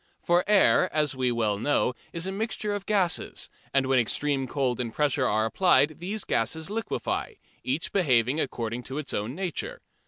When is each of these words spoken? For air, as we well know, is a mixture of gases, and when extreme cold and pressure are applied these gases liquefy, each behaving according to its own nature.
For 0.23 0.43
air, 0.49 0.91
as 0.91 1.15
we 1.15 1.31
well 1.31 1.59
know, 1.59 1.93
is 2.11 2.25
a 2.25 2.31
mixture 2.31 2.73
of 2.73 2.87
gases, 2.87 3.51
and 3.71 3.85
when 3.85 3.99
extreme 3.99 4.47
cold 4.47 4.79
and 4.79 4.91
pressure 4.91 5.27
are 5.27 5.45
applied 5.45 5.99
these 5.99 6.23
gases 6.23 6.71
liquefy, 6.71 7.35
each 7.63 7.93
behaving 7.93 8.39
according 8.39 8.81
to 8.85 8.97
its 8.97 9.13
own 9.13 9.35
nature. 9.35 9.79